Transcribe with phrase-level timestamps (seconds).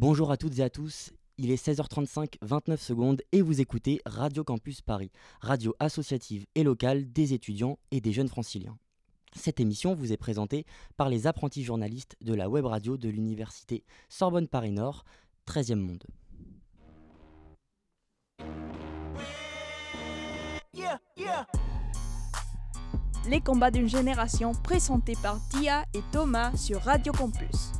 [0.00, 4.42] Bonjour à toutes et à tous, il est 16h35, 29 secondes et vous écoutez Radio
[4.42, 5.10] Campus Paris,
[5.42, 8.78] radio associative et locale des étudiants et des jeunes franciliens.
[9.36, 10.64] Cette émission vous est présentée
[10.96, 15.04] par les apprentis journalistes de la web radio de l'université Sorbonne Paris Nord,
[15.46, 16.06] 13e monde.
[23.28, 27.79] Les combats d'une génération présentés par Dia et Thomas sur Radio Campus.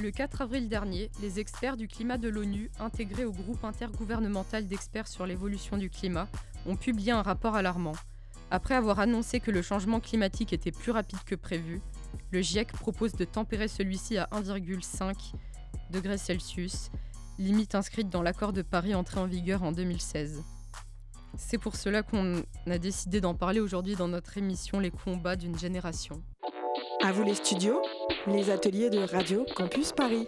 [0.00, 5.08] Le 4 avril dernier, les experts du climat de l'ONU, intégrés au groupe intergouvernemental d'experts
[5.08, 6.26] sur l'évolution du climat,
[6.64, 7.92] ont publié un rapport alarmant.
[8.50, 11.82] Après avoir annoncé que le changement climatique était plus rapide que prévu,
[12.30, 15.34] le GIEC propose de tempérer celui-ci à 1,5
[15.90, 16.90] degrés Celsius,
[17.38, 20.42] limite inscrite dans l'accord de Paris entré en vigueur en 2016.
[21.36, 25.58] C'est pour cela qu'on a décidé d'en parler aujourd'hui dans notre émission Les combats d'une
[25.58, 26.22] génération.
[27.02, 27.80] À vous les studios,
[28.26, 30.26] les ateliers de Radio Campus Paris.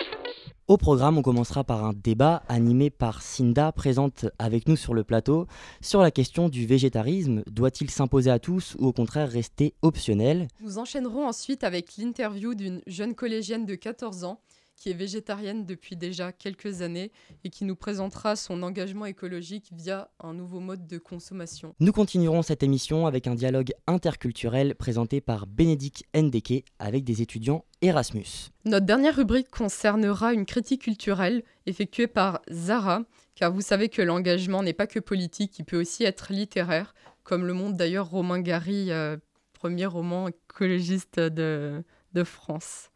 [0.69, 5.05] Au programme, on commencera par un débat animé par Cinda, présente avec nous sur le
[5.05, 5.47] plateau,
[5.83, 7.43] sur la question du végétarisme.
[7.47, 10.49] Doit-il s'imposer à tous ou au contraire rester optionnel?
[10.63, 14.41] Nous enchaînerons ensuite avec l'interview d'une jeune collégienne de 14 ans
[14.77, 17.13] qui est végétarienne depuis déjà quelques années
[17.45, 21.75] et qui nous présentera son engagement écologique via un nouveau mode de consommation.
[21.81, 27.65] Nous continuerons cette émission avec un dialogue interculturel présenté par Bénédicte Ndeke avec des étudiants
[27.81, 28.51] Erasmus.
[28.65, 33.03] Notre dernière rubrique concernera une critique culturelle effectuée par Zara,
[33.35, 37.47] car vous savez que l'engagement n'est pas que politique, il peut aussi être littéraire, comme
[37.47, 39.17] le montre d'ailleurs Romain Gary, euh,
[39.53, 42.92] premier roman écologiste de, de France.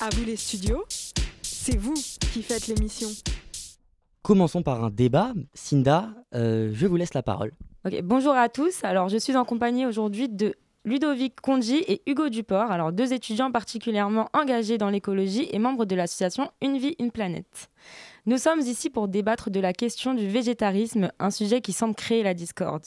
[0.00, 0.84] À vous les studios,
[1.42, 1.94] c'est vous
[2.32, 3.08] qui faites l'émission.
[4.22, 5.32] Commençons par un débat.
[5.54, 7.52] Cinda, euh, je vous laisse la parole.
[8.02, 8.84] bonjour à tous.
[8.84, 13.52] Alors, je suis en compagnie aujourd'hui de Ludovic Conji et Hugo Duport, alors deux étudiants
[13.52, 17.70] particulièrement engagés dans l'écologie et membres de l'association Une vie, une planète.
[18.26, 22.22] Nous sommes ici pour débattre de la question du végétarisme, un sujet qui semble créer
[22.22, 22.84] la discorde.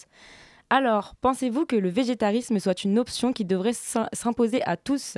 [0.69, 5.18] Alors, pensez-vous que le végétarisme soit une option qui devrait s'imposer à tous?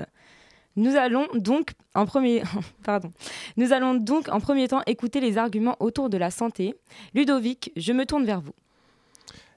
[0.78, 2.44] Nous allons donc en premier,
[2.84, 3.12] pardon.
[3.58, 6.76] Nous allons donc en premier temps écouter les arguments autour de la santé.
[7.14, 8.54] Ludovic, je me tourne vers vous.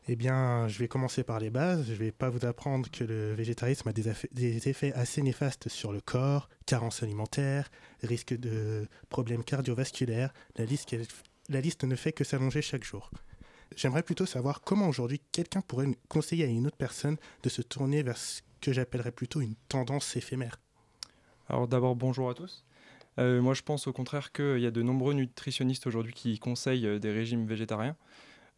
[0.09, 1.84] Eh bien, je vais commencer par les bases.
[1.86, 5.92] Je ne vais pas vous apprendre que le végétarisme a des, effets assez néfastes sur
[5.92, 7.70] le corps, carence alimentaire,
[8.03, 10.32] risque de problèmes cardiovasculaires.
[10.56, 10.97] La liste,
[11.48, 13.10] la liste ne fait que s'allonger chaque jour.
[13.76, 18.03] J'aimerais plutôt savoir comment aujourd'hui quelqu'un pourrait conseiller à une autre personne de se tourner
[18.03, 20.59] vers ce que j'appellerais plutôt une tendance éphémère.
[21.50, 22.65] Alors d'abord, bonjour à tous.
[23.19, 26.87] Euh, moi, je pense au contraire qu'il y a de nombreux nutritionnistes aujourd'hui qui conseillent
[26.87, 27.97] euh, des régimes végétariens.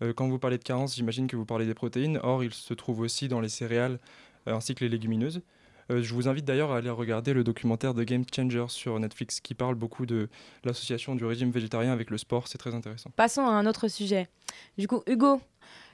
[0.02, 2.20] Euh, quand vous parlez de carence, j'imagine que vous parlez des protéines.
[2.22, 3.98] Or, il se trouve aussi dans les céréales
[4.44, 5.40] ainsi que les légumineuses.
[5.88, 9.54] je vous invite d'ailleurs à aller regarder le documentaire de Game Changer sur Netflix qui
[9.54, 10.28] parle beaucoup de
[10.64, 12.46] l'association du régime végétarien avec le sport.
[12.46, 13.10] C'est très intéressant.
[13.16, 14.28] Passons à un autre sujet.
[14.76, 15.40] Du coup, Hugo,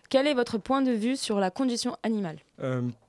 [0.09, 2.39] quel est votre point de vue sur la condition animale?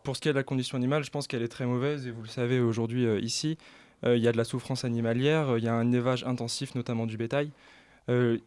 [0.04, 2.12] Pour ce qui est de la condition animale, je pense qu'elle est très mauvaise et
[2.12, 3.58] vous le savez aujourd'hui ici.
[4.06, 6.76] Euh, il y a de la souffrance animalière, euh, il y a un élevage intensif,
[6.76, 7.52] notamment du bétail.
[8.10, 8.40] Euh,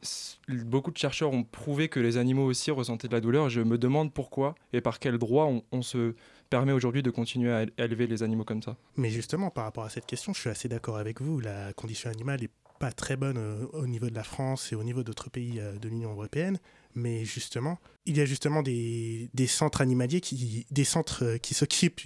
[0.49, 3.49] beaucoup de chercheurs ont prouvé que les animaux aussi ressentaient de la douleur.
[3.49, 6.15] Je me demande pourquoi et par quel droit on, se
[6.51, 8.77] permet aujourd'hui de continuer à élever les animaux comme ça.
[8.97, 11.39] Mais justement, par rapport à cette question, je suis assez d'accord avec vous.
[11.39, 13.39] La condition animale n'est pas très bonne
[13.73, 16.59] au niveau de la France et au niveau d'autres pays de l'Union européenne.
[16.95, 22.01] Mais justement, il y a justement des, des centres animaliers, qui, des centres qui s'occupent,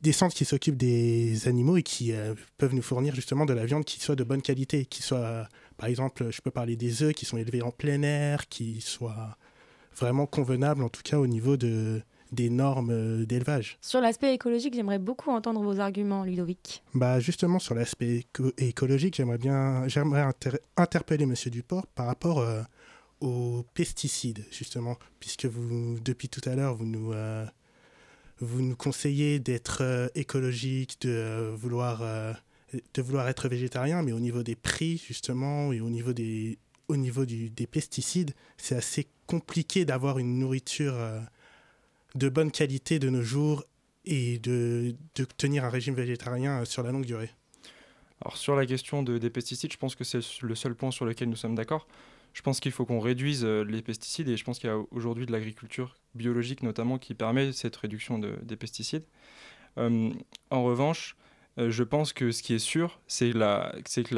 [0.00, 3.66] des centres qui s'occupent des animaux et qui euh, peuvent nous fournir justement de la
[3.66, 7.12] viande qui soit de bonne qualité, qui soit, par exemple, je peux parler des œufs
[7.14, 9.36] qui sont élevés en plein air, qui soient
[9.96, 12.00] vraiment convenables en tout cas au niveau de,
[12.32, 13.78] des normes euh, d'élevage.
[13.80, 16.82] Sur l'aspect écologique, j'aimerais beaucoup entendre vos arguments, Ludovic.
[16.94, 18.26] Bah justement, sur l'aspect
[18.58, 20.24] écologique, j'aimerais bien j'aimerais
[20.76, 22.62] interpeller Monsieur Duport par rapport euh,
[23.20, 27.12] aux pesticides, justement, puisque vous, depuis tout à l'heure, vous nous
[28.40, 32.32] vous nous conseillez d'être euh, écologique, de euh, vouloir, euh,
[32.94, 36.58] de vouloir être végétarien, mais au niveau des prix, justement, et au niveau des,
[36.88, 40.96] au niveau du, des pesticides, c'est assez compliqué d'avoir une nourriture
[42.14, 43.62] de bonne qualité de nos jours
[44.06, 47.30] et de, de, tenir un régime végétarien sur la longue durée.
[48.22, 51.04] Alors sur la question de, des pesticides, je pense que c'est le seul point sur
[51.04, 51.86] lequel nous sommes d'accord.
[52.32, 55.26] Je pense qu'il faut qu'on réduise les pesticides et je pense qu'il y a aujourd'hui
[55.26, 59.04] de l'agriculture biologique notamment qui permet cette réduction de, des pesticides.
[59.78, 60.10] Euh,
[60.50, 61.16] en revanche,
[61.58, 64.14] euh, je pense que ce qui est sûr, c'est que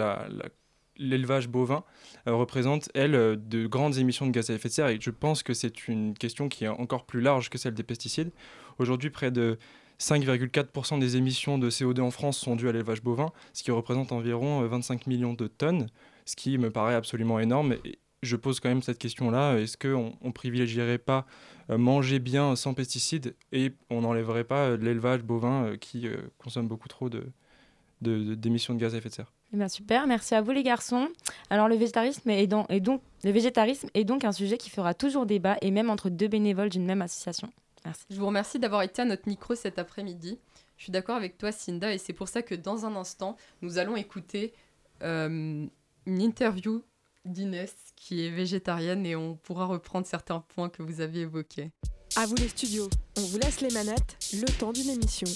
[0.97, 1.85] l'élevage bovin
[2.27, 5.43] euh, représente, elle, de grandes émissions de gaz à effet de serre et je pense
[5.43, 8.33] que c'est une question qui est encore plus large que celle des pesticides.
[8.79, 9.59] Aujourd'hui, près de
[9.99, 14.13] 5,4% des émissions de CO2 en France sont dues à l'élevage bovin, ce qui représente
[14.13, 15.89] environ 25 millions de tonnes,
[16.25, 17.75] ce qui me paraît absolument énorme.
[17.85, 21.27] Et je pose quand même cette question-là, est-ce qu'on ne privilégierait pas
[21.69, 26.07] manger bien sans pesticides et on n'enlèverait pas l'élevage bovin qui
[26.39, 27.09] consomme beaucoup trop
[28.01, 29.33] d'émissions de, de gaz à effet de serre?
[29.53, 31.09] Eh bien, super, merci à vous les garçons.
[31.49, 35.57] Alors le végétarisme est, donc, le végétarisme est donc un sujet qui fera toujours débat
[35.61, 37.51] et même entre deux bénévoles d'une même association.
[37.85, 38.05] Merci.
[38.11, 40.39] Je vous remercie d'avoir été à notre micro cet après-midi.
[40.77, 43.79] Je suis d'accord avec toi Cinda et c'est pour ça que dans un instant, nous
[43.79, 44.53] allons écouter
[45.03, 45.67] euh,
[46.07, 46.83] une interview
[47.25, 51.71] d'Inès qui est végétarienne et on pourra reprendre certains points que vous aviez évoqués.
[52.17, 52.89] À vous les studios,
[53.19, 55.27] on vous laisse les manettes, le temps d'une émission.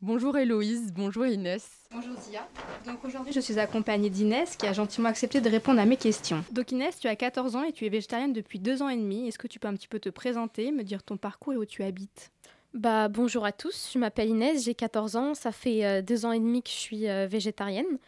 [0.00, 1.68] Bonjour Héloïse, bonjour Inès.
[1.90, 2.46] Bonjour Zia.
[2.86, 6.44] Donc aujourd'hui, je suis accompagnée d'Inès qui a gentiment accepté de répondre à mes questions.
[6.52, 9.26] Donc Inès, tu as 14 ans et tu es végétarienne depuis deux ans et demi.
[9.26, 11.64] Est-ce que tu peux un petit peu te présenter, me dire ton parcours et où
[11.64, 12.30] tu habites?
[12.74, 16.32] Bah, bonjour à tous, je m'appelle Inès, j'ai 14 ans, ça fait euh, deux ans
[16.32, 17.98] et demi que je suis euh, végétarienne.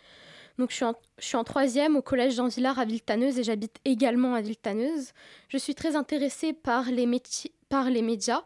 [0.61, 3.43] Donc je suis, en, je suis en troisième au collège Jean Villard à Villetaneuse et
[3.43, 5.13] j'habite également à Villetaneuse.
[5.49, 7.09] Je suis très intéressée par les,
[7.71, 8.43] par les médias.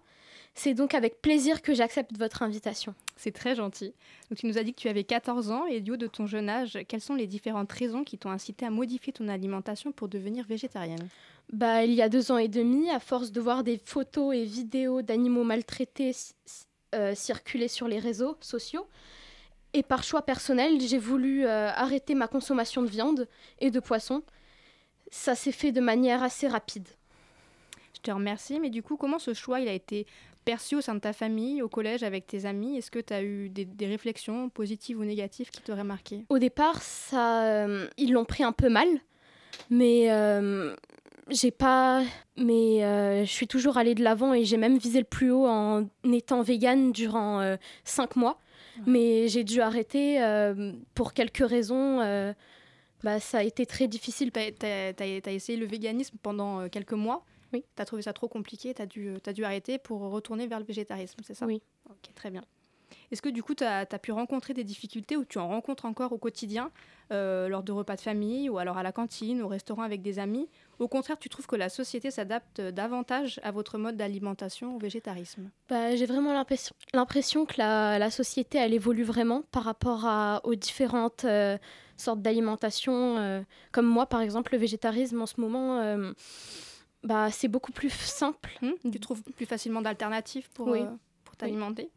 [0.55, 2.95] C'est donc avec plaisir que j'accepte votre invitation.
[3.17, 3.95] C'est très gentil.
[4.31, 6.29] Donc tu nous as dit que tu avais 14 ans et du haut de ton
[6.29, 10.07] jeune âge, quelles sont les différentes raisons qui t'ont incité à modifier ton alimentation pour
[10.07, 11.09] devenir végétarienne?
[11.53, 14.45] Bah, Il y a deux ans et demi, à force de voir des photos et
[14.45, 16.13] vidéos d'animaux maltraités
[16.95, 18.87] euh, circuler sur les réseaux sociaux,
[19.75, 23.29] et par choix personnel, j'ai voulu euh, arrêter ma consommation de viande
[23.59, 24.23] et de poisson.
[25.11, 26.89] Ça s'est fait de manière assez rapide.
[27.95, 30.07] Je te remercie, mais du coup, comment ce choix il a été
[30.45, 32.77] perçu au sein de ta famille, au collège, avec tes amis?
[32.77, 36.25] Est-ce que tu as eu des, réflexions positives ou négatives qui t'auraient marqué?
[36.29, 38.89] Au départ, ça, euh, ils l'ont pris un peu mal,
[39.71, 40.75] mais euh,
[41.31, 42.03] j'ai pas.
[42.37, 45.47] Mais euh, je suis toujours allée de l'avant et j'ai même visé le plus haut
[45.47, 48.39] en étant végane durant cinq mois.
[48.87, 50.19] Mais j'ai dû arrêter
[50.95, 51.99] pour quelques raisons.
[53.03, 54.33] Bah, ça a été très difficile.
[54.33, 57.25] Tu as, essayé le véganisme pendant quelques mois
[57.55, 57.65] oui.
[57.77, 60.59] Tu as trouvé ça trop compliqué, tu as, dû, as dû arrêter pour retourner vers
[60.59, 61.47] le végétarisme, c'est ça?
[61.47, 61.63] Oui.
[61.89, 62.43] Ok, très bien.
[63.11, 66.13] Est-ce que du coup, tu as, pu rencontrer des difficultés ou tu en rencontres encore
[66.13, 66.71] au quotidien,
[67.13, 70.19] euh, lors de repas de famille ou alors à la cantine, au restaurant avec des
[70.19, 70.49] amis?
[70.79, 75.51] Au contraire, tu trouves que la société s'adapte davantage à votre mode d'alimentation au végétarisme?
[75.69, 76.33] Bah, J'ai vraiment
[76.93, 81.59] l'impression que la, la, société, elle évolue vraiment par rapport à, aux différentes euh,
[81.97, 83.19] sortes d'alimentation.
[83.19, 83.43] Euh,
[83.73, 85.81] comme moi, par exemple, le végétarisme en ce moment
[87.05, 88.59] bah, c'est beaucoup plus simple.
[88.63, 90.87] Hmm, tu trouves plus facilement d'alternatives pour, euh,
[91.25, 91.91] pour t'alimenter?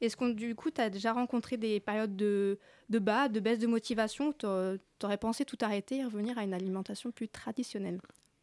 [0.00, 2.58] Est-ce que du coup, tu as déjà rencontré des périodes de,
[2.88, 6.54] de bas, de baisse de motivation Tu aurais pensé tout arrêter et revenir à une
[6.54, 8.00] alimentation plus traditionnelle?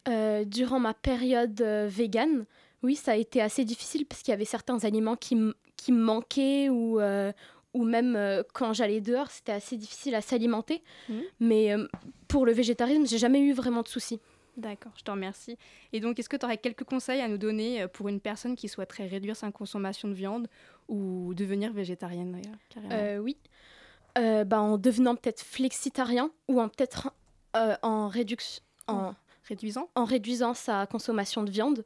[0.08, 2.44] Euh, Durant ma période euh, végane,
[2.82, 5.36] oui, ça a été assez difficile parce qu'il y avait certains aliments qui,
[5.76, 7.00] qui me manquaient ou,
[7.74, 10.82] ou même quand j'allais dehors, c'était assez difficile à s'alimenter.
[11.08, 11.20] Hmm.
[11.40, 11.74] Mais
[12.28, 14.20] pour le végétarisme, j'ai jamais eu vraiment de soucis.
[14.58, 15.56] D'accord, je te remercie.
[15.92, 18.56] Et donc, est-ce que tu aurais quelques conseils à nous donner euh, pour une personne
[18.56, 20.48] qui souhaiterait réduire sa consommation de viande
[20.88, 22.42] ou devenir végétarienne
[22.90, 23.36] euh, Oui,
[24.18, 27.12] euh, bah, en devenant peut-être flexitarien ou en peut-être
[27.54, 29.88] en, en, réduisant?
[29.94, 31.84] en réduisant sa consommation de viande.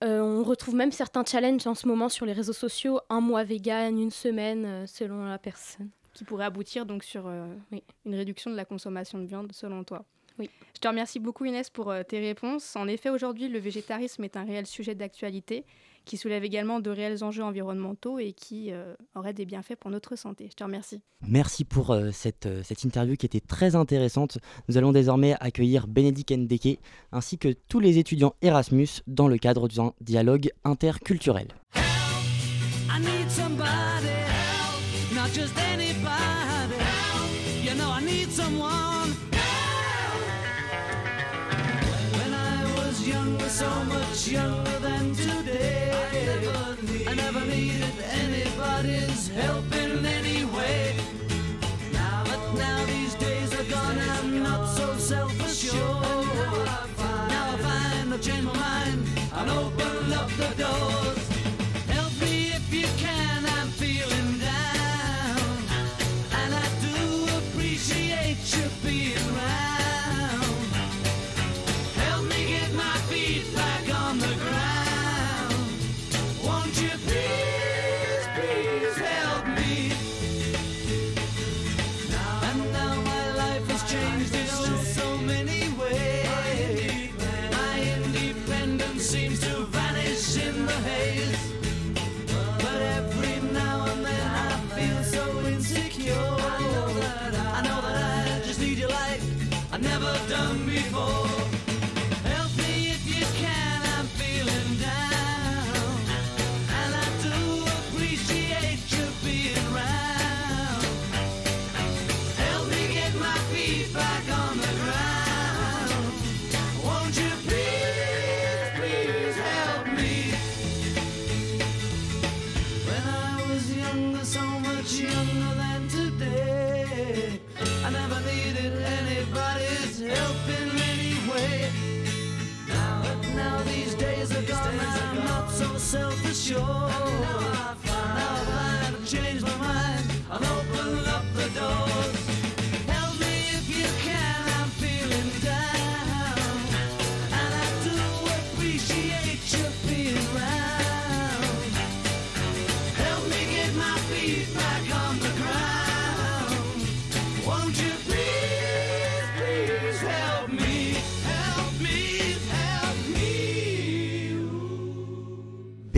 [0.00, 3.98] on retrouve même certains challenges en ce moment sur les réseaux sociaux, un mois vegan,
[3.98, 5.90] une semaine, selon la personne.
[6.14, 10.04] Qui pourrait aboutir donc sur une réduction de la consommation de viande, selon toi?
[10.38, 10.50] Oui.
[10.74, 12.76] Je te remercie beaucoup Inès pour euh, tes réponses.
[12.76, 15.64] En effet, aujourd'hui, le végétarisme est un réel sujet d'actualité
[16.04, 20.16] qui soulève également de réels enjeux environnementaux et qui euh, aurait des bienfaits pour notre
[20.16, 20.48] santé.
[20.50, 21.02] Je te remercie.
[21.26, 24.38] Merci pour euh, cette, cette interview qui était très intéressante.
[24.68, 26.78] Nous allons désormais accueillir Bénédicte Ndeke
[27.12, 31.48] ainsi que tous les étudiants Erasmus dans le cadre d'un dialogue interculturel.
[43.58, 45.90] So much younger than today.
[45.90, 49.77] I never, need I never needed anybody's help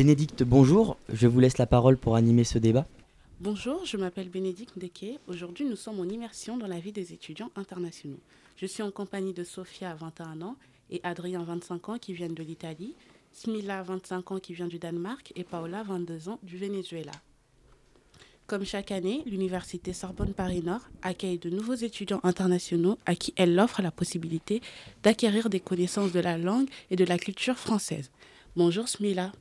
[0.01, 0.97] Bénédicte, bonjour.
[1.13, 2.87] Je vous laisse la parole pour animer ce débat.
[3.39, 5.21] Bonjour, je m'appelle Bénédicte Ndeke.
[5.29, 8.17] Aujourd'hui, nous sommes en immersion dans la vie des étudiants internationaux.
[8.57, 10.57] Je suis en compagnie de Sofia, 21 ans,
[10.91, 12.95] et Adrien, 25 ans, qui viennent de l'Italie,
[13.35, 17.13] Smila, 25 ans, qui vient du Danemark, et Paola, 22 ans, du Venezuela.
[18.47, 23.83] Comme chaque année, l'Université Sorbonne Paris-Nord accueille de nouveaux étudiants internationaux à qui elle offre
[23.83, 24.63] la possibilité
[25.03, 28.11] d'acquérir des connaissances de la langue et de la culture française.
[28.57, 29.33] Bonjour Smila.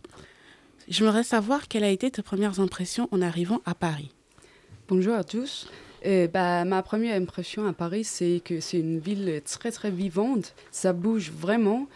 [0.89, 4.09] J'aimerais savoir quelles ont été tes premières impressions en arrivant à Paris.
[4.87, 5.69] Bonjour à tous.
[6.03, 10.55] Euh, bah, ma première impression à Paris, c'est que c'est une ville très très vivante.
[10.71, 11.87] Ça bouge vraiment.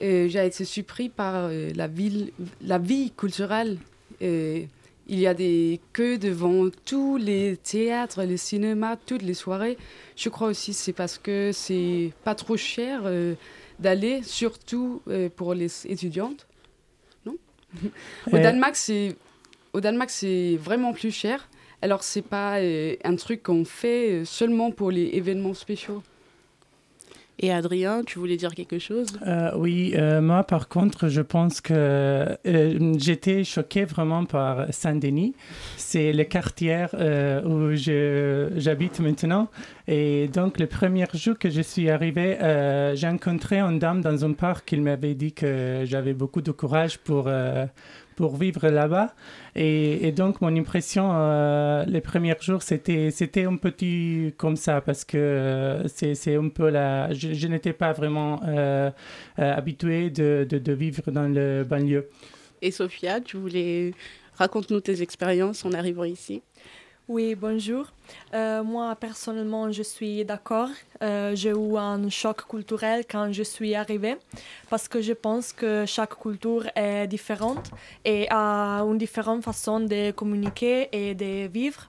[0.00, 3.76] Euh, J'ai été surpris par euh, la, ville, la vie culturelle.
[4.22, 9.76] Il y a des queues devant tous les théâtres, les cinémas, toutes les soirées.
[10.16, 13.02] Je crois aussi que c'est parce que c'est pas trop cher
[13.78, 15.02] d'aller, surtout
[15.36, 16.46] pour les étudiantes.
[18.32, 19.16] Au Danemark, c'est
[19.72, 21.48] au Danemark, c'est vraiment plus cher.
[21.82, 26.02] Alors, c'est pas euh, un truc qu'on fait euh, seulement pour les événements spéciaux.
[27.40, 29.06] Et Adrien, tu voulais dire quelque chose?
[29.24, 35.34] Euh, oui, euh, moi par contre, je pense que euh, j'étais choqué vraiment par Saint-Denis.
[35.76, 36.86] C'est le quartier
[37.44, 37.74] où
[38.56, 39.48] j'habite maintenant.
[39.86, 42.36] Et donc, le premier jour que je suis arrivé,
[42.94, 46.98] j'ai rencontré une dame dans un parc qui m'avait dit que j'avais beaucoup de courage
[46.98, 47.30] pour,
[48.18, 49.14] pour vivre là-bas.
[49.54, 55.04] Et, donc, mon impression euh, les premiers jours, c'était c'était un petit comme ça parce
[55.04, 57.12] que euh, c'est un peu la.
[57.12, 58.90] Je, n'étais pas vraiment euh,
[59.38, 62.08] euh, habitué de, de, de vivre dans le banlieue.
[62.60, 63.92] Et Sophia, tu voulais
[64.34, 66.42] raconte-nous tes expériences en arrivant ici.
[67.08, 67.86] Oui, bonjour.
[68.34, 70.68] Euh, moi, personnellement, je suis d'accord.
[71.02, 74.16] Euh, j'ai eu un choc culturel quand je suis arrivée
[74.68, 77.70] parce que je pense que chaque culture est différente
[78.04, 81.88] et a une différente façon de communiquer et de vivre.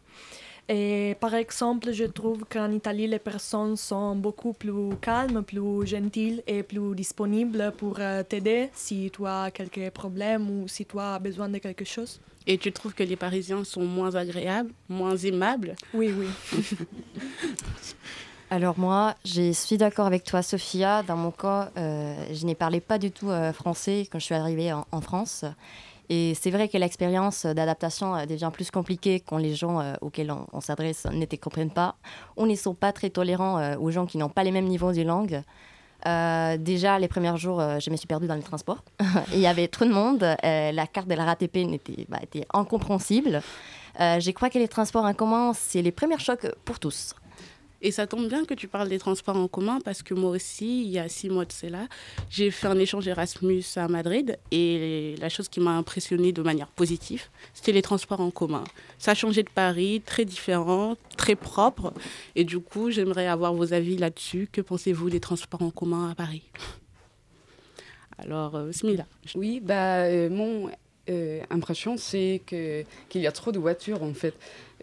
[0.72, 6.44] Et par exemple, je trouve qu'en Italie, les personnes sont beaucoup plus calmes, plus gentilles
[6.46, 11.18] et plus disponibles pour euh, t'aider si tu as quelques problèmes ou si tu as
[11.18, 12.22] besoin de quelque chose.
[12.46, 15.74] Et tu trouves que les Parisiens sont moins agréables, moins aimables?
[15.92, 16.28] Oui, oui.
[18.52, 21.02] Alors moi, je suis d'accord avec toi, Sophia.
[21.02, 24.36] Dans mon cas, euh, je n'ai parlé pas du tout euh, français quand je suis
[24.36, 25.46] arrivée en, en France.
[26.10, 30.32] Et c'est vrai que l'expérience d'adaptation euh, devient plus compliquée quand les gens euh, auxquels
[30.32, 31.96] on, on s'adresse ne te comprennent pas
[32.36, 34.92] ou ne sont pas très tolérants euh, aux gens qui n'ont pas les mêmes niveaux
[34.92, 35.44] de langue.
[36.08, 38.84] Euh, déjà, les premiers jours, euh, je me suis perdue dans le transport.
[39.34, 40.24] Il y avait trop de monde.
[40.24, 41.58] euh, la carte de la RATP
[42.08, 43.42] bah, était incompréhensible.
[44.00, 47.14] Euh, je crois que les transports en commun, c'est les premiers chocs pour tous.
[47.82, 50.84] Et ça tombe bien que tu parles des transports en commun parce que moi aussi,
[50.84, 51.88] il y a six mois de cela,
[52.30, 56.68] j'ai fait un échange Erasmus à Madrid et la chose qui m'a impressionnée de manière
[56.68, 58.64] positive, c'était les transports en commun.
[58.98, 61.94] Ça a changé de Paris, très différent, très propre.
[62.36, 64.50] Et du coup, j'aimerais avoir vos avis là-dessus.
[64.52, 66.44] Que pensez-vous des transports en commun à Paris?
[68.18, 69.06] Alors, euh, Smila.
[69.36, 70.70] Oui, bah, euh, mon
[71.10, 74.34] euh, impression, c'est qu'il y a trop de voitures, en fait.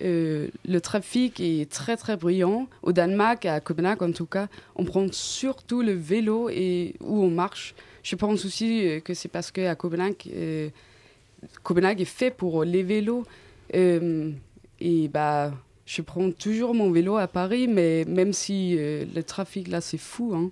[0.02, 2.68] Euh, le trafic est très, très bruyant.
[2.82, 7.30] Au Danemark, à Copenhague en tout cas, on prend surtout le vélo et où on
[7.30, 7.74] marche.
[8.02, 10.68] Je pense aussi euh, que c'est parce qu'à Copenhague, euh,
[11.62, 13.24] Copenhague est fait pour les vélos.
[14.78, 15.52] Et bah,
[15.86, 20.32] je prends toujours mon vélo à Paris, mais même si le trafic là, c'est fou.
[20.34, 20.50] Hein.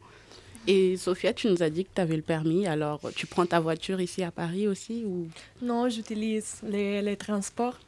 [0.66, 3.60] Et Sophia, tu nous as dit que tu avais le permis, alors tu prends ta
[3.60, 5.28] voiture ici à Paris aussi ou...
[5.60, 7.78] Non, j'utilise les, transports.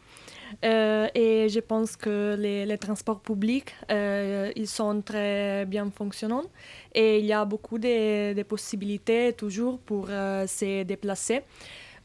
[0.65, 6.45] Euh, et je pense que les, transports publics, euh, ils sont très bien fonctionnants.
[6.95, 11.43] Et il y a beaucoup de, possibilités toujours pour euh, se déplacer.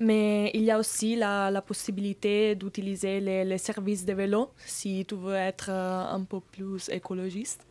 [0.02, 5.16] Mais il y a aussi la, possibilité d'utiliser les, les services de vélo si tu
[5.16, 7.68] veux être euh, un peu plus écologiste.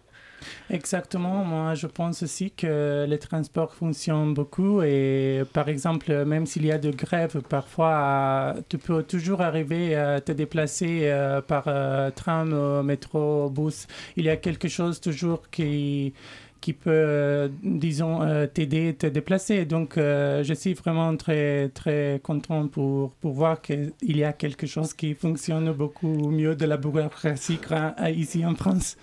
[0.70, 6.64] Exactement, moi je pense aussi que les transports fonctionnent beaucoup et par exemple, même s'il
[6.66, 12.10] y a de grèves, parfois tu peux toujours arriver à te déplacer euh, par euh,
[12.10, 13.86] tram, euh, métro, bus.
[14.16, 16.12] Il y a quelque chose toujours qui
[16.60, 19.64] qui peut, disons, euh, t'aider te déplacer.
[19.64, 24.92] Donc, je suis vraiment très, très content pour, pour voir qu'il y a quelque chose
[24.92, 27.58] qui fonctionne beaucoup mieux de la bureaucratie
[28.14, 28.98] ici en France.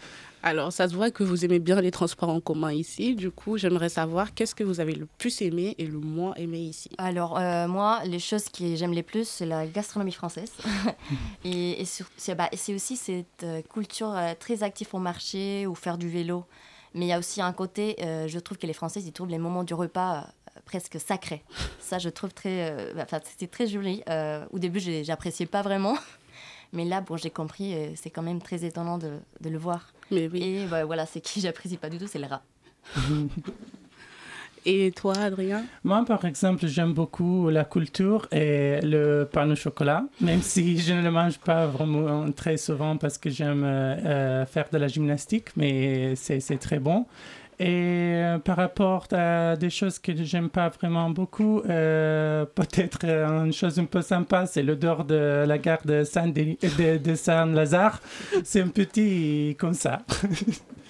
[0.47, 3.15] Alors, ça se voit que vous aimez bien les transports en commun ici.
[3.15, 6.59] Du coup, j'aimerais savoir qu'est-ce que vous avez le plus aimé et le moins aimé
[6.59, 6.89] ici.
[6.97, 10.53] Alors, euh, moi, les choses que j'aime les plus, c'est la gastronomie française.
[11.43, 15.97] et et c'est bah, aussi cette euh, culture euh, très active au marché ou faire
[15.97, 16.45] du vélo.
[16.93, 19.27] Mais il y a aussi un côté, euh, je trouve que les Français, ils trouvent
[19.27, 20.27] les moments du repas
[20.63, 21.43] presque sacrés.
[21.81, 22.93] Ça, je trouve très.
[22.95, 24.01] bah, Enfin, c'était très joli.
[24.51, 25.97] Au début, j'appréciais pas vraiment.
[26.71, 29.91] Mais là, bon, j'ai compris, c'est quand même très étonnant de, de le voir.
[30.11, 30.43] Mais oui.
[30.43, 32.41] Et bah, voilà, c'est qui j'apprécie pas du tout, c'est le rat.
[34.69, 35.63] Et toi, Adrien?
[35.85, 40.91] Moi, par exemple, j'aime beaucoup la culture et le pain au chocolat, même si je
[40.91, 44.89] ne le mange pas vraiment très souvent parce que j'aime euh, euh, faire de la
[44.89, 47.05] gymnastique, mais c'est c'est très bon.
[47.59, 53.45] Et euh, par rapport à des choses que j'aime pas vraiment beaucoup, euh, peut-être euh,
[53.45, 57.99] une chose un peu sympa, c'est l'odeur de la gare de Saint-Denis- de, de Saint-Lazare.
[58.43, 60.03] C'est un petit comme ça.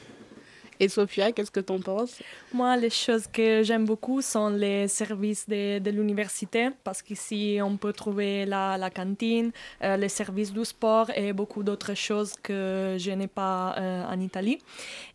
[0.79, 2.21] Et Sophia, qu'est-ce que t'en penses?
[2.53, 7.77] Moi, les choses que j'aime beaucoup sont les services de, de l'université, parce qu'ici, on
[7.77, 9.51] peut trouver la, la cantine,
[9.83, 14.19] euh, les services du sport et beaucoup d'autres choses que je n'ai pas euh, en
[14.19, 14.59] Italie.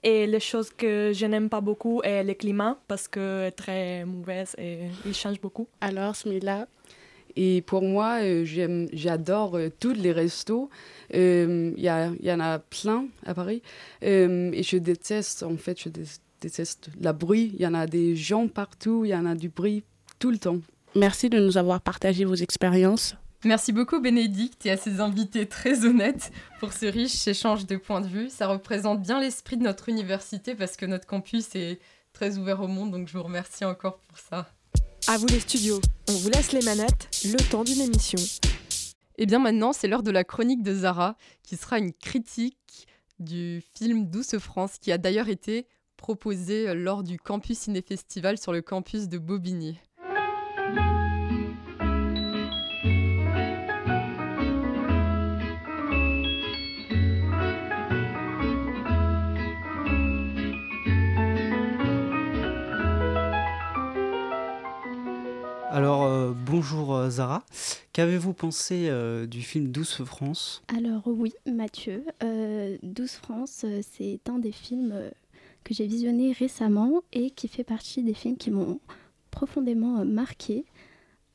[0.03, 4.05] Et les choses que je n'aime pas beaucoup est le climat, parce que est très
[4.05, 5.69] mauvais et il change beaucoup.
[5.81, 6.67] Alors, Smila?
[7.37, 10.69] Et pour moi, euh, j'aime- j'adore euh, tous les restos.
[11.15, 13.63] Euh, Il y, a- il y en a plein à Paris.
[14.03, 16.03] Euh, et je déteste, en fait, je dé-
[16.41, 17.53] déteste la bruit.
[17.55, 19.83] Il y en a des gens partout, il y en a du bruit
[20.19, 20.59] tout le temps.
[20.95, 23.17] Merci de nous avoir partagé vos expériences.
[23.45, 28.01] Merci beaucoup Bénédicte et à ses invités très honnêtes pour ce riche échange de points
[28.01, 28.29] de vue.
[28.31, 31.81] Ça représente bien l'esprit de notre université parce que notre campus est
[32.13, 34.49] très ouvert au monde, donc je vous remercie encore pour ça.
[35.09, 38.19] À vous les studios, on vous laisse les manettes, le temps d'une émission.
[39.19, 42.87] Et bien maintenant, c'est l'heure de la chronique de Zara, qui sera une critique
[43.19, 48.53] du film Douce France, qui a d'ailleurs été proposé lors du Campus Ciné Festival sur
[48.53, 49.77] le campus de Bobigny.
[66.35, 67.45] Bonjour euh, Zara.
[67.93, 70.63] Qu'avez-vous pensé euh, du film Douce France?
[70.69, 74.95] Alors oui, Mathieu, euh, 12 France, c'est un des films
[75.65, 78.81] que j'ai visionné récemment et qui fait partie des films qui m'ont
[79.31, 80.65] profondément marqué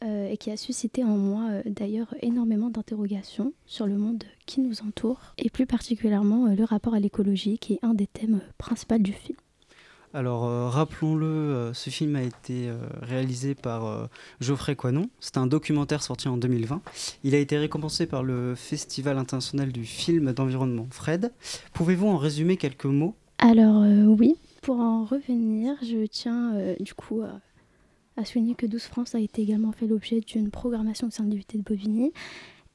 [0.06, 5.34] et qui a suscité en moi d'ailleurs énormément d'interrogations sur le monde qui nous entoure
[5.40, 9.38] et plus particulièrement le rapport à l'écologie qui est un des thèmes principaux du film.
[10.18, 14.10] Alors, euh, rappelons-le, euh, ce film a été euh, réalisé par
[14.42, 15.12] Geoffrey Quanon.
[15.20, 16.82] C'est un documentaire sorti en 2020.
[17.24, 21.32] Il a été récompensé par le Festival international du film d'environnement Fred.
[21.74, 23.14] Pouvez-vous en résumer quelques mots?
[23.38, 29.20] Alors oui, pour en revenir, je tiens du coup à, souligner que 12 France a
[29.20, 32.12] été également fait l'objet d'une programmation au sein de de Bobigny.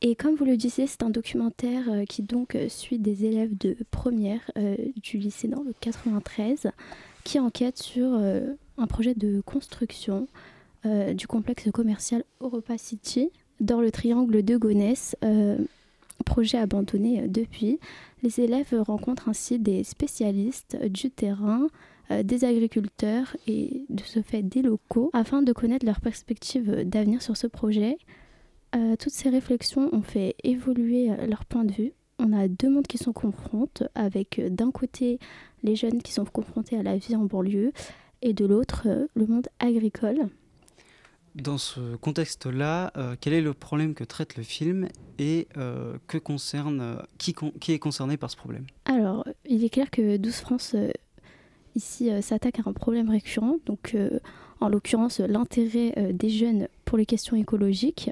[0.00, 4.48] Et comme vous le disiez, c'est un documentaire qui donc suit des élèves de première
[5.02, 6.70] du lycée dans le 93
[7.24, 10.26] qui enquêtent sur euh, un projet de construction
[10.86, 13.30] euh, du complexe commercial Europa City
[13.60, 15.56] dans le triangle de Gonesse, euh,
[16.24, 17.78] projet abandonné depuis.
[18.22, 21.66] Les élèves rencontrent ainsi des spécialistes du terrain,
[22.24, 27.36] des agriculteurs et de ce fait des locaux afin de connaître leurs perspectives d'avenir sur
[27.36, 27.96] ce projet.
[28.98, 31.92] Toutes ces réflexions ont fait évoluer leur point de vue.
[32.18, 35.18] On a deux mondes qui se confrontent, avec d'un côté
[35.62, 37.72] les jeunes qui sont confrontés à la vie en banlieue
[38.22, 40.28] et de l'autre euh, le monde agricole.
[41.34, 46.18] Dans ce contexte-là, euh, quel est le problème que traite le film et euh, que
[46.18, 48.66] concerne, euh, qui, con- qui est concerné par ce problème?
[48.84, 50.76] Alors, il est clair que 12 France
[51.74, 53.96] ici s'attaque à un problème récurrent, donc
[54.60, 58.10] en l'occurrence l'intérêt des jeunes pour les questions écologiques,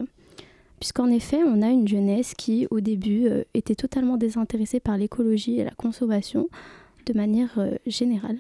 [0.79, 5.65] puisqu'en effet on a une jeunesse qui au début était totalement désintéressée par l'écologie et
[5.65, 6.49] la consommation
[7.07, 8.39] de manière euh, générale.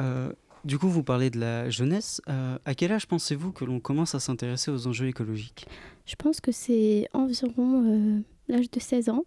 [0.00, 0.32] Euh,
[0.64, 2.22] Du coup, vous parlez de la jeunesse.
[2.28, 5.66] Euh, à quel âge pensez-vous que l'on commence à s'intéresser aux enjeux écologiques?
[6.06, 9.24] Je pense que c'est environ l'âge de 16 ans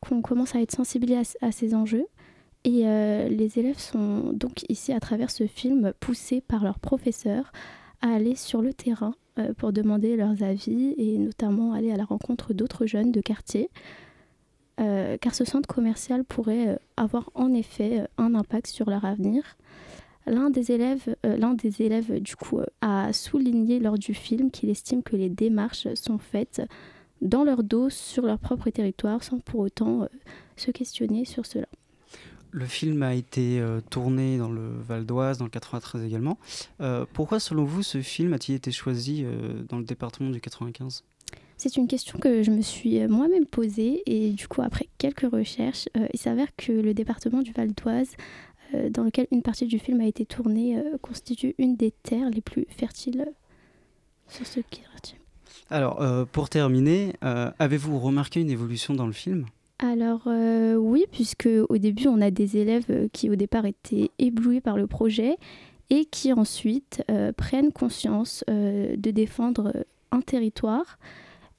[0.00, 2.06] qu'on commence à être sensibilisé à, à ces enjeux.
[2.64, 7.52] Et les élèves sont donc ici, à travers ce film, poussés par leurs professeurs
[8.02, 9.14] à aller sur le terrain
[9.56, 13.70] pour demander leurs avis et notamment aller à la rencontre d'autres jeunes de quartier.
[15.20, 19.42] Car ce centre commercial pourrait euh, avoir en effet euh, un impact sur leur avenir.
[20.26, 25.30] L'un des élèves, euh, du coup, a souligné lors du film qu'il estime que les
[25.30, 26.62] démarches sont faites
[27.22, 30.06] dans leur dos sur leur propre territoire sans pour autant
[30.56, 31.66] se questionner sur cela.
[32.50, 36.38] Le film a été tourné dans le Val d'Oise, dans le 93 également.
[37.12, 39.24] Pourquoi, selon vous, ce film a-t-il été choisi
[39.68, 41.02] dans le département du 95
[41.58, 45.28] C'est une question que je me suis euh, moi-même posée et du coup après quelques
[45.28, 48.12] recherches, euh, il s'avère que le département du Val d'Oise,
[48.74, 52.30] euh, dans lequel une partie du film a été tournée, euh, constitue une des terres
[52.30, 53.26] les plus fertiles
[54.28, 55.18] sur ce quartier.
[55.68, 57.14] Alors, pour terminer,
[57.58, 59.46] avez-vous remarqué une évolution dans le film?
[59.80, 64.76] Alors oui, puisque au début on a des élèves qui au départ étaient éblouis par
[64.76, 65.36] le projet
[65.90, 67.02] et qui ensuite
[67.36, 70.98] prennent conscience de défendre un territoire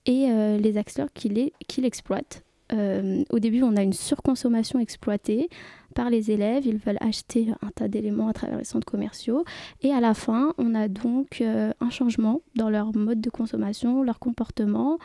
[0.09, 1.29] et euh, les acteurs qui
[1.77, 2.43] l'exploitent.
[2.73, 5.49] Euh, au début, on a une surconsommation exploitée
[5.95, 6.65] par les élèves.
[6.65, 9.43] Ils veulent acheter un tas d'éléments à travers les centres commerciaux.
[9.81, 14.03] Et à la fin, on a donc euh, un changement dans leur mode de consommation,
[14.03, 14.99] leur comportement.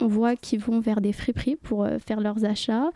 [0.00, 2.90] On voit qu'ils vont vers des friperies pour euh, faire leurs achats,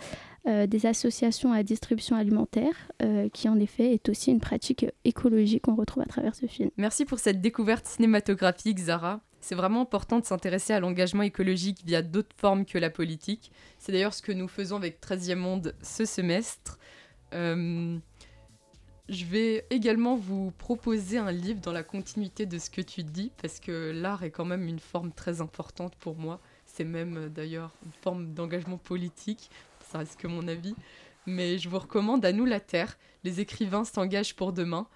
[0.67, 2.73] des associations à distribution alimentaire,
[3.35, 6.71] qui en effet est aussi une pratique écologique qu'on retrouve à travers ce film.
[6.79, 9.21] Merci pour cette découverte cinématographique, Zara.
[9.41, 13.53] C'est vraiment important de s'intéresser à l'engagement écologique via d'autres formes que la politique.
[13.79, 16.79] C'est d'ailleurs ce que nous faisons avec 13e Monde ce semestre.
[17.35, 17.99] Euh,
[19.09, 23.33] je vais également vous proposer un livre dans la continuité de ce que tu dis,
[23.41, 26.41] parce que l'art est quand même une forme très importante pour moi.
[26.67, 29.51] C'est même euh, d'ailleurs une forme d'engagement politique,
[29.91, 30.75] ça reste que mon avis.
[31.27, 34.87] Mais je vous recommande À nous la Terre, les écrivains s'engagent pour demain,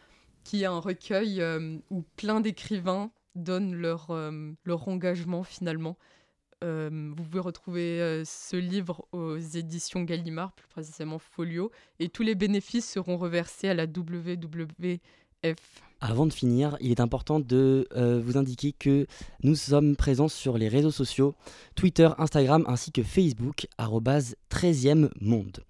[0.44, 5.97] qui est un recueil euh, où plein d'écrivains donnent leur, euh, leur engagement finalement.
[6.62, 12.23] Euh, vous pouvez retrouver euh, ce livre aux éditions Gallimard, plus précisément Folio, et tous
[12.23, 15.01] les bénéfices seront reversés à la WWF.
[16.04, 19.06] Avant de finir, il est important de euh, vous indiquer que
[19.44, 21.36] nous sommes présents sur les réseaux sociaux,
[21.76, 25.60] Twitter, Instagram ainsi que Facebook, 13e monde.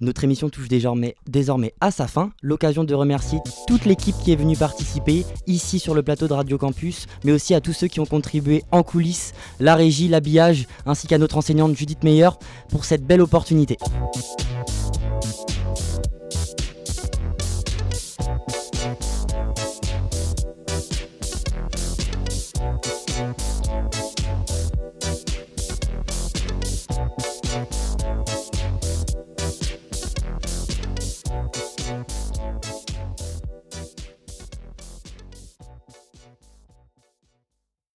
[0.00, 2.32] Notre émission touche désormais, désormais à sa fin.
[2.42, 6.58] L'occasion de remercier toute l'équipe qui est venue participer ici sur le plateau de Radio
[6.58, 11.06] Campus, mais aussi à tous ceux qui ont contribué en coulisses, la régie, l'habillage, ainsi
[11.06, 12.30] qu'à notre enseignante Judith Meyer
[12.70, 13.76] pour cette belle opportunité.